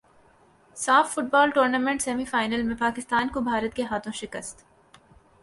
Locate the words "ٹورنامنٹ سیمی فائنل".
1.49-2.63